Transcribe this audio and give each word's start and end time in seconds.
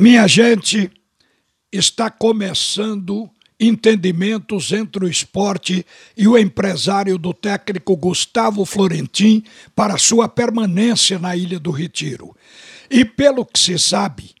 Minha 0.00 0.28
gente, 0.28 0.88
está 1.72 2.08
começando 2.08 3.28
entendimentos 3.58 4.70
entre 4.70 5.04
o 5.04 5.08
esporte 5.08 5.84
e 6.16 6.28
o 6.28 6.38
empresário 6.38 7.18
do 7.18 7.34
técnico 7.34 7.96
Gustavo 7.96 8.64
Florentin 8.64 9.42
para 9.74 9.98
sua 9.98 10.28
permanência 10.28 11.18
na 11.18 11.34
Ilha 11.34 11.58
do 11.58 11.72
Retiro. 11.72 12.32
E 12.88 13.04
pelo 13.04 13.44
que 13.44 13.58
se 13.58 13.76
sabe, 13.76 14.36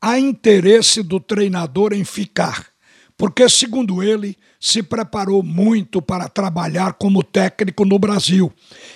há 0.00 0.18
interesse 0.18 1.02
do 1.02 1.20
treinador 1.20 1.92
em 1.92 2.02
ficar, 2.02 2.68
porque, 3.14 3.46
segundo 3.46 4.02
ele, 4.02 4.38
se 4.58 4.82
preparou 4.82 5.42
muito 5.42 6.00
para 6.00 6.30
trabalhar 6.30 6.94
como 6.94 7.22
técnico 7.22 7.84
no 7.84 7.98
Brasil 7.98 8.50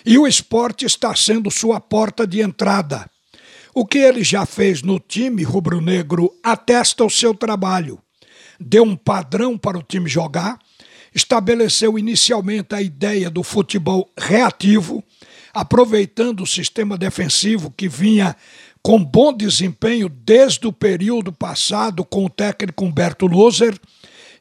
e 0.07 0.17
o 0.17 0.27
esporte 0.27 0.87
está 0.87 1.15
sendo 1.15 1.51
sua 1.51 1.79
porta 1.79 2.27
de 2.27 2.41
entrada. 2.41 3.11
O 3.81 3.87
que 3.87 3.99
ele 3.99 4.25
já 4.25 4.45
fez 4.45 4.83
no 4.83 4.99
time 4.99 5.45
rubro-negro 5.45 6.35
atesta 6.43 7.05
o 7.05 7.09
seu 7.09 7.33
trabalho. 7.33 8.01
Deu 8.59 8.83
um 8.83 8.97
padrão 8.97 9.57
para 9.57 9.79
o 9.79 9.83
time 9.85 10.11
jogar, 10.11 10.59
estabeleceu 11.15 11.97
inicialmente 11.97 12.75
a 12.75 12.83
ideia 12.83 13.31
do 13.31 13.45
futebol 13.45 14.11
reativo, 14.19 15.01
aproveitando 15.55 16.41
o 16.41 16.47
sistema 16.47 16.99
defensivo 16.99 17.71
que 17.71 17.89
vinha 17.89 18.35
com 18.83 18.99
bom 19.05 19.33
desempenho 19.33 20.09
desde 20.09 20.67
o 20.67 20.73
período 20.73 21.33
passado 21.33 22.05
com 22.05 22.25
o 22.25 22.29
técnico 22.29 22.85
Humberto 22.85 23.29
Loser 23.29 23.79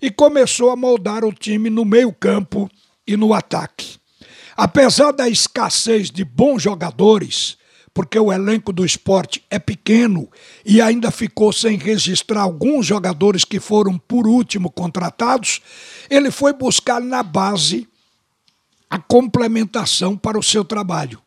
e 0.02 0.10
começou 0.10 0.72
a 0.72 0.76
moldar 0.76 1.24
o 1.24 1.32
time 1.32 1.70
no 1.70 1.86
meio-campo 1.86 2.68
e 3.06 3.16
no 3.16 3.36
ataque. 3.36 3.98
Apesar 4.56 5.12
da 5.12 5.30
escassez 5.30 6.10
de 6.10 6.26
bons 6.26 6.64
jogadores, 6.64 7.56
porque 7.98 8.20
o 8.20 8.32
elenco 8.32 8.72
do 8.72 8.86
esporte 8.86 9.44
é 9.50 9.58
pequeno 9.58 10.30
e 10.64 10.80
ainda 10.80 11.10
ficou 11.10 11.52
sem 11.52 11.80
registrar 11.80 12.42
alguns 12.42 12.86
jogadores 12.86 13.44
que 13.44 13.60
foram 13.60 13.98
por 13.98 14.28
último 14.28 14.70
contratados, 14.70 15.62
ele 16.08 16.30
foi 16.30 16.54
buscar 16.54 17.02
na 17.02 17.24
base 17.24 17.90
a 18.88 19.00
complementação 19.00 20.16
para 20.16 20.38
o 20.38 20.44
seu 20.44 20.64
trabalho. 20.64 21.20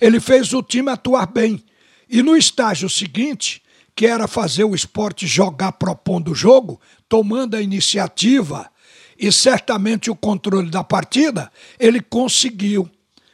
Ele 0.00 0.20
fez 0.20 0.52
o 0.52 0.62
time 0.62 0.92
atuar 0.92 1.26
bem. 1.26 1.60
E 2.08 2.22
no 2.22 2.36
estágio 2.36 2.88
seguinte, 2.88 3.60
que 3.92 4.06
era 4.06 4.28
fazer 4.28 4.62
o 4.62 4.76
esporte 4.76 5.26
jogar 5.26 5.72
propondo 5.72 6.30
o 6.30 6.36
jogo, 6.36 6.80
tomando 7.08 7.56
a 7.56 7.60
iniciativa 7.60 8.70
e 9.18 9.32
certamente 9.32 10.08
o 10.08 10.14
controle 10.14 10.70
da 10.70 10.84
partida, 10.84 11.50
ele 11.80 12.00
conseguiu 12.00 12.88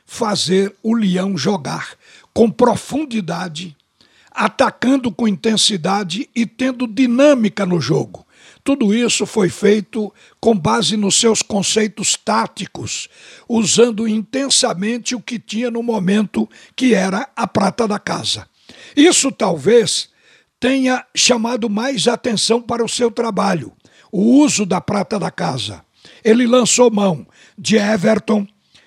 fazer 0.06 0.74
o 0.82 0.94
Leão 0.94 1.36
jogar 1.36 1.98
com 2.32 2.50
profundidade, 2.50 3.76
atacando 4.30 5.10
com 5.10 5.26
intensidade 5.26 6.28
e 6.34 6.46
tendo 6.46 6.86
dinâmica 6.86 7.66
no 7.66 7.80
jogo. 7.80 8.26
Tudo 8.62 8.94
isso 8.94 9.24
foi 9.24 9.48
feito 9.48 10.12
com 10.40 10.54
base 10.54 10.96
nos 10.96 11.18
seus 11.18 11.42
conceitos 11.42 12.16
táticos, 12.16 13.08
usando 13.48 14.06
intensamente 14.06 15.14
o 15.14 15.20
que 15.20 15.38
tinha 15.38 15.70
no 15.70 15.82
momento, 15.82 16.48
que 16.76 16.94
era 16.94 17.28
a 17.34 17.46
prata 17.46 17.88
da 17.88 17.98
casa. 17.98 18.46
Isso 18.94 19.32
talvez 19.32 20.10
tenha 20.60 21.04
chamado 21.14 21.70
mais 21.70 22.06
atenção 22.06 22.60
para 22.60 22.84
o 22.84 22.88
seu 22.88 23.10
trabalho, 23.10 23.72
o 24.12 24.20
uso 24.42 24.66
da 24.66 24.80
prata 24.80 25.18
da 25.18 25.30
casa. 25.30 25.82
Ele 26.22 26.46
lançou 26.46 26.90
mão 26.90 27.26
de 27.56 27.76
Everton, 27.76 28.46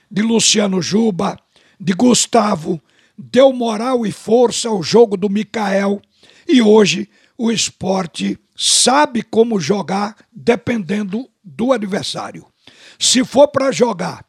de 0.09 0.21
Luciano 0.21 0.81
Juba, 0.81 1.39
de 1.79 1.93
Gustavo, 1.93 2.79
deu 3.17 3.51
moral 3.53 4.05
e 4.05 4.11
força 4.11 4.69
ao 4.69 4.81
jogo 4.81 5.15
do 5.15 5.29
Mikael 5.29 6.01
e 6.47 6.61
hoje 6.61 7.09
o 7.37 7.51
esporte 7.51 8.37
sabe 8.55 9.23
como 9.23 9.59
jogar 9.59 10.15
dependendo 10.31 11.29
do 11.43 11.71
adversário. 11.71 12.45
Se 12.99 13.23
for 13.23 13.47
para 13.47 13.71
jogar 13.71 14.25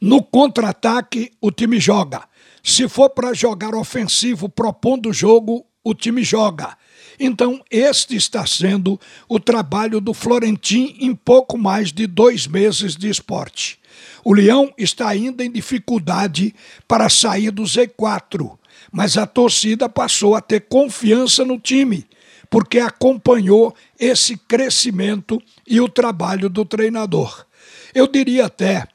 no 0.00 0.22
contra-ataque, 0.22 1.32
o 1.40 1.50
time 1.50 1.80
joga. 1.80 2.24
Se 2.62 2.88
for 2.88 3.10
para 3.10 3.32
jogar 3.32 3.74
ofensivo, 3.74 4.48
propondo 4.48 5.08
o 5.08 5.12
jogo, 5.12 5.64
o 5.82 5.94
time 5.94 6.22
joga. 6.22 6.76
Então, 7.18 7.62
este 7.70 8.16
está 8.16 8.44
sendo 8.44 9.00
o 9.28 9.40
trabalho 9.40 10.00
do 10.00 10.12
Florentim 10.12 10.96
em 11.00 11.14
pouco 11.14 11.56
mais 11.56 11.92
de 11.92 12.06
dois 12.06 12.46
meses 12.46 12.94
de 12.96 13.08
esporte. 13.08 13.78
O 14.24 14.32
Leão 14.32 14.72
está 14.76 15.08
ainda 15.08 15.44
em 15.44 15.50
dificuldade 15.50 16.54
para 16.86 17.08
sair 17.08 17.50
do 17.50 17.62
Z4, 17.62 18.58
mas 18.92 19.16
a 19.16 19.26
torcida 19.26 19.88
passou 19.88 20.34
a 20.34 20.40
ter 20.40 20.60
confiança 20.62 21.44
no 21.44 21.58
time, 21.58 22.06
porque 22.50 22.78
acompanhou 22.78 23.74
esse 23.98 24.36
crescimento 24.36 25.42
e 25.66 25.80
o 25.80 25.88
trabalho 25.88 26.48
do 26.48 26.64
treinador. 26.64 27.46
Eu 27.94 28.06
diria 28.06 28.46
até 28.46 28.86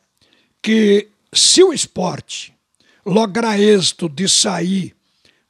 que 0.61 1.09
se 1.34 1.63
o 1.63 1.73
esporte 1.73 2.53
lograr 3.06 3.59
êxito 3.59 4.07
de 4.07 4.29
sair 4.29 4.95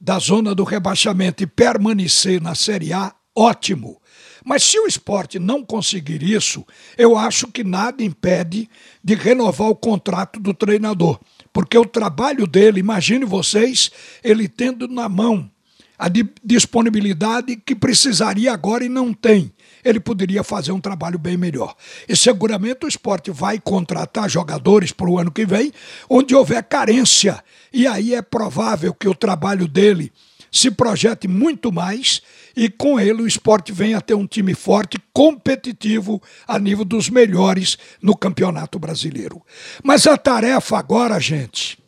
da 0.00 0.18
zona 0.18 0.54
do 0.54 0.64
rebaixamento 0.64 1.44
e 1.44 1.46
permanecer 1.46 2.40
na 2.40 2.54
Série 2.54 2.92
A, 2.92 3.14
ótimo. 3.36 4.01
Mas 4.44 4.62
se 4.62 4.78
o 4.78 4.86
esporte 4.86 5.38
não 5.38 5.64
conseguir 5.64 6.22
isso, 6.22 6.64
eu 6.96 7.16
acho 7.16 7.48
que 7.48 7.62
nada 7.62 8.02
impede 8.02 8.68
de 9.02 9.14
renovar 9.14 9.68
o 9.68 9.76
contrato 9.76 10.40
do 10.40 10.52
treinador. 10.52 11.20
Porque 11.52 11.76
o 11.76 11.84
trabalho 11.84 12.46
dele, 12.46 12.80
imagine 12.80 13.24
vocês, 13.24 13.90
ele 14.22 14.48
tendo 14.48 14.88
na 14.88 15.08
mão 15.08 15.50
a 15.98 16.08
disponibilidade 16.42 17.54
que 17.54 17.76
precisaria 17.76 18.52
agora 18.52 18.84
e 18.84 18.88
não 18.88 19.12
tem. 19.14 19.52
Ele 19.84 20.00
poderia 20.00 20.42
fazer 20.42 20.72
um 20.72 20.80
trabalho 20.80 21.18
bem 21.18 21.36
melhor. 21.36 21.76
E 22.08 22.16
seguramente 22.16 22.84
o 22.84 22.88
esporte 22.88 23.30
vai 23.30 23.60
contratar 23.60 24.28
jogadores 24.28 24.90
para 24.90 25.08
o 25.08 25.18
ano 25.18 25.30
que 25.30 25.46
vem, 25.46 25.72
onde 26.08 26.34
houver 26.34 26.62
carência. 26.64 27.42
E 27.72 27.86
aí 27.86 28.14
é 28.14 28.22
provável 28.22 28.92
que 28.92 29.08
o 29.08 29.14
trabalho 29.14 29.68
dele 29.68 30.12
se 30.52 30.70
projete 30.70 31.26
muito 31.26 31.72
mais 31.72 32.20
e 32.54 32.68
com 32.68 33.00
ele 33.00 33.22
o 33.22 33.26
esporte 33.26 33.72
venha 33.72 33.96
a 33.96 34.00
ter 34.02 34.12
um 34.12 34.26
time 34.26 34.54
forte, 34.54 34.98
competitivo 35.12 36.22
a 36.46 36.58
nível 36.58 36.84
dos 36.84 37.08
melhores 37.08 37.78
no 38.02 38.14
Campeonato 38.14 38.78
Brasileiro. 38.78 39.40
Mas 39.82 40.06
a 40.06 40.18
tarefa 40.18 40.78
agora, 40.78 41.18
gente, 41.18 41.78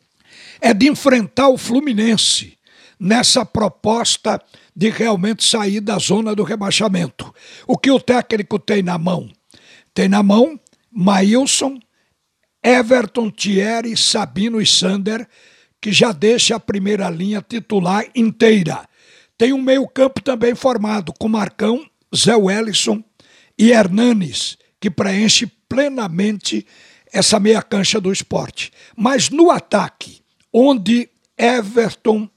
é 0.59 0.73
de 0.73 0.89
enfrentar 0.89 1.49
o 1.49 1.57
Fluminense 1.57 2.57
nessa 2.99 3.45
proposta 3.45 4.41
de 4.75 4.89
realmente 4.89 5.45
sair 5.45 5.79
da 5.79 5.99
zona 5.99 6.33
do 6.33 6.43
rebaixamento. 6.43 7.33
O 7.67 7.77
que 7.77 7.91
o 7.91 7.99
técnico 7.99 8.57
tem 8.57 8.81
na 8.81 8.97
mão? 8.97 9.29
Tem 9.93 10.09
na 10.09 10.23
mão 10.23 10.59
Maílson, 10.91 11.77
Everton, 12.63 13.29
Thierry, 13.29 13.95
Sabino 13.95 14.59
e 14.59 14.65
Sander 14.65 15.27
que 15.81 15.91
já 15.91 16.11
deixa 16.11 16.55
a 16.55 16.59
primeira 16.59 17.09
linha 17.09 17.45
titular 17.47 18.05
inteira. 18.15 18.87
Tem 19.37 19.53
um 19.53 19.61
meio-campo 19.61 20.21
também 20.21 20.55
formado 20.55 21.13
com 21.19 21.27
Marcão, 21.27 21.85
Zé 22.15 22.35
Wellison 22.35 23.03
e 23.57 23.71
Hernanes, 23.71 24.57
que 24.79 24.89
preenche 24.89 25.47
plenamente 25.67 26.65
essa 27.11 27.39
meia 27.39 27.61
cancha 27.61 27.99
do 27.99 28.11
esporte. 28.11 28.71
Mas 28.95 29.29
no 29.29 29.51
ataque, 29.51 30.21
onde 30.51 31.09
Everton, 31.37 32.29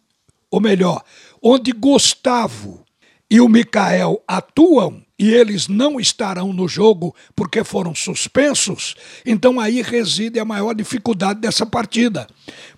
ou 0.51 0.61
melhor, 0.61 1.03
onde 1.43 1.73
Gustavo 1.73 2.85
e 3.31 3.41
o 3.41 3.49
Mikael 3.49 4.23
atuam, 4.27 5.05
e 5.19 5.33
eles 5.35 5.67
não 5.67 5.99
estarão 5.99 6.53
no 6.53 6.69
jogo 6.69 7.15
porque 7.35 7.65
foram 7.65 7.95
suspensos, 7.95 8.95
então 9.27 9.59
aí 9.59 9.83
reside 9.83 10.39
a 10.39 10.45
maior 10.45 10.75
dificuldade 10.75 11.41
dessa 11.41 11.67
partida. 11.67 12.27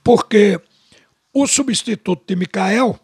Porque 0.03 0.59
o 1.35 1.47
substituto 1.47 2.23
de 2.27 2.35
Mikael, 2.35 2.99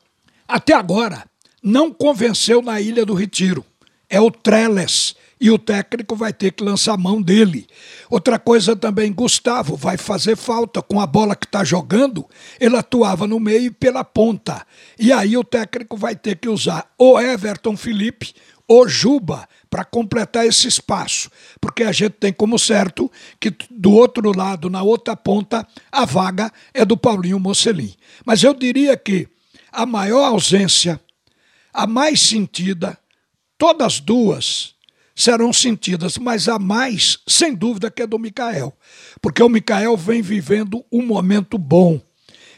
até 0.48 0.72
agora, 0.72 1.24
não 1.62 1.92
convenceu 1.92 2.62
na 2.62 2.80
Ilha 2.80 3.04
do 3.04 3.14
Retiro. 3.14 3.64
É 4.08 4.20
o 4.20 4.30
Trellis. 4.30 5.14
E 5.38 5.50
o 5.50 5.58
técnico 5.58 6.16
vai 6.16 6.32
ter 6.32 6.52
que 6.52 6.64
lançar 6.64 6.96
mão 6.96 7.20
dele. 7.20 7.66
Outra 8.08 8.38
coisa 8.38 8.74
também, 8.74 9.12
Gustavo 9.12 9.76
vai 9.76 9.98
fazer 9.98 10.34
falta 10.34 10.80
com 10.80 10.98
a 10.98 11.06
bola 11.06 11.36
que 11.36 11.44
está 11.44 11.62
jogando. 11.62 12.24
Ele 12.58 12.74
atuava 12.74 13.26
no 13.26 13.38
meio 13.38 13.66
e 13.66 13.70
pela 13.70 14.02
ponta. 14.02 14.66
E 14.98 15.12
aí 15.12 15.36
o 15.36 15.44
técnico 15.44 15.94
vai 15.94 16.16
ter 16.16 16.36
que 16.36 16.48
usar 16.48 16.90
o 16.98 17.20
Everton 17.20 17.76
Felipe 17.76 18.32
o 18.68 18.88
Juba 18.88 19.48
para 19.70 19.84
completar 19.84 20.46
esse 20.46 20.66
espaço, 20.66 21.30
porque 21.60 21.82
a 21.82 21.92
gente 21.92 22.12
tem 22.12 22.32
como 22.32 22.58
certo 22.58 23.10
que 23.38 23.54
do 23.70 23.92
outro 23.92 24.36
lado, 24.36 24.68
na 24.68 24.82
outra 24.82 25.16
ponta, 25.16 25.66
a 25.90 26.04
vaga 26.04 26.52
é 26.74 26.84
do 26.84 26.96
Paulinho 26.96 27.38
Mocelin. 27.38 27.94
Mas 28.24 28.42
eu 28.42 28.54
diria 28.54 28.96
que 28.96 29.28
a 29.70 29.86
maior 29.86 30.24
ausência, 30.24 31.00
a 31.72 31.86
mais 31.86 32.20
sentida, 32.20 32.98
todas 33.58 34.00
duas 34.00 34.74
serão 35.14 35.52
sentidas, 35.52 36.18
mas 36.18 36.48
a 36.48 36.58
mais, 36.58 37.18
sem 37.26 37.54
dúvida, 37.54 37.90
que 37.90 38.02
é 38.02 38.06
do 38.06 38.18
Micael, 38.18 38.76
porque 39.20 39.42
o 39.42 39.48
Micael 39.48 39.96
vem 39.96 40.20
vivendo 40.20 40.84
um 40.92 41.04
momento 41.04 41.56
bom. 41.56 42.00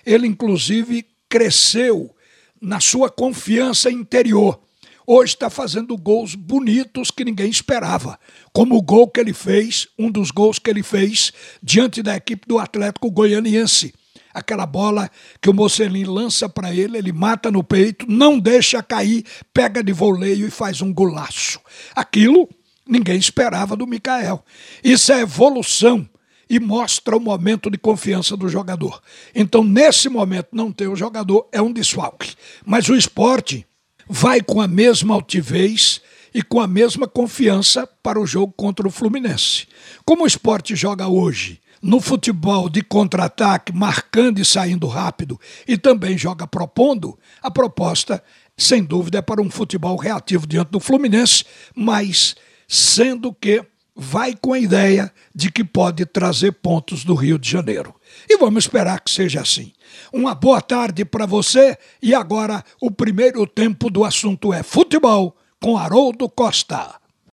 Ele, 0.05 0.27
inclusive, 0.27 1.07
cresceu 1.29 2.15
na 2.61 2.81
sua 2.81 3.11
confiança 3.11 3.91
interior 3.91 4.61
hoje 5.11 5.33
está 5.33 5.49
fazendo 5.49 5.97
gols 5.97 6.35
bonitos 6.35 7.11
que 7.11 7.25
ninguém 7.25 7.49
esperava. 7.49 8.21
Como 8.53 8.77
o 8.77 8.83
gol 8.83 9.09
que 9.09 9.19
ele 9.19 9.33
fez, 9.33 9.89
um 9.99 10.11
dos 10.11 10.31
gols 10.31 10.59
que 10.59 10.69
ele 10.69 10.83
fez 10.83 11.33
diante 11.63 12.03
da 12.03 12.15
equipe 12.15 12.47
do 12.47 12.59
Atlético 12.59 13.11
Goianiense. 13.11 13.95
Aquela 14.35 14.67
bola 14.67 15.11
que 15.41 15.49
o 15.49 15.55
Mocelin 15.55 16.05
lança 16.05 16.47
para 16.47 16.75
ele, 16.75 16.99
ele 16.99 17.11
mata 17.11 17.51
no 17.51 17.65
peito, 17.65 18.05
não 18.07 18.39
deixa 18.39 18.83
cair, 18.83 19.25
pega 19.55 19.83
de 19.83 19.95
voleio 19.95 20.47
e 20.47 20.51
faz 20.51 20.83
um 20.83 20.93
golaço. 20.93 21.59
Aquilo 21.97 22.47
ninguém 22.87 23.17
esperava 23.19 23.75
do 23.75 23.87
Mikael. 23.87 24.45
Isso 24.85 25.11
é 25.11 25.21
evolução 25.23 26.07
e 26.51 26.61
mostra 26.61 27.17
o 27.17 27.21
momento 27.21 27.71
de 27.71 27.79
confiança 27.79 28.37
do 28.37 28.49
jogador. 28.49 29.01
Então, 29.35 29.65
nesse 29.65 30.11
momento, 30.11 30.49
não 30.53 30.71
ter 30.71 30.89
o 30.89 30.97
jogador 30.97 31.49
é 31.51 31.63
um 31.63 31.73
desfalque. 31.73 32.35
Mas 32.65 32.89
o 32.89 32.95
esporte 32.95 33.67
vai 34.09 34.41
com 34.41 34.61
a 34.61 34.67
mesma 34.67 35.15
altivez 35.15 36.01
e 36.33 36.43
com 36.43 36.61
a 36.61 36.67
mesma 36.67 37.07
confiança 37.07 37.87
para 38.03 38.21
o 38.21 38.27
jogo 38.27 38.53
contra 38.57 38.87
o 38.87 38.91
Fluminense. 38.91 39.67
Como 40.05 40.25
o 40.25 40.27
esporte 40.27 40.75
joga 40.75 41.09
hoje 41.09 41.61
no 41.81 42.01
futebol 42.01 42.69
de 42.69 42.83
contra-ataque, 42.83 43.73
marcando 43.73 44.41
e 44.41 44.45
saindo 44.45 44.87
rápido, 44.87 45.41
e 45.67 45.79
também 45.79 46.19
joga 46.19 46.47
propondo, 46.47 47.19
a 47.41 47.51
proposta, 47.51 48.23
sem 48.57 48.83
dúvida, 48.83 49.19
é 49.19 49.23
para 49.23 49.41
um 49.41 49.51
futebol 49.51 49.97
reativo 49.97 50.47
diante 50.47 50.71
do 50.71 50.81
Fluminense, 50.81 51.45
mas 51.75 52.35
sendo 52.67 53.33
que 53.33 53.65
vai 53.99 54.33
com 54.41 54.53
a 54.53 54.59
ideia 54.61 55.13
de 55.35 55.51
que 55.51 55.65
pode 55.65 56.07
trazer 56.07 56.53
pontos 56.53 57.05
do 57.05 57.15
Rio 57.15 57.37
de 57.37 57.51
Janeiro. 57.51 57.93
E 58.29 58.39
vamos 58.39 58.65
esperar 58.65 59.01
que 59.01 59.11
seja 59.11 59.41
assim. 59.41 59.73
Uma 60.13 60.37
boa 60.37 60.61
tarde 60.61 61.05
para 61.05 61.27
você 61.27 61.77
e 62.01 62.15
agora 62.15 62.65
o 62.81 62.93
primeiro 62.93 63.45
tempo 63.45 63.91
do 63.91 64.05
assunto 64.05 64.55
é 64.55 64.63
futebol 64.63 65.37
com 65.61 65.77
Haroldo 65.77 66.29
Costa. 66.29 66.95